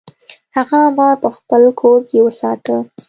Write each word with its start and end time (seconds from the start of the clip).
هغه 0.55 0.79
مار 0.97 1.15
په 1.23 1.29
خپل 1.37 1.61
کور 1.79 1.99
کې 2.09 2.19
وساته. 2.25 2.75